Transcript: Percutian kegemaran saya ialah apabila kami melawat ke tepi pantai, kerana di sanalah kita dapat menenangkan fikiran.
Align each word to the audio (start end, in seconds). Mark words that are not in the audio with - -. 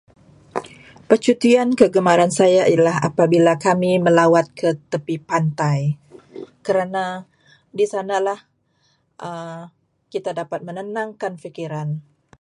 Percutian 1.09 1.69
kegemaran 1.79 2.31
saya 2.39 2.63
ialah 2.73 2.95
apabila 3.09 3.53
kami 3.65 3.91
melawat 4.07 4.47
ke 4.59 4.69
tepi 4.91 5.15
pantai, 5.29 5.79
kerana 6.65 7.05
di 7.77 7.85
sanalah 7.93 8.39
kita 10.13 10.31
dapat 10.39 10.59
menenangkan 10.67 11.33
fikiran. 11.43 11.89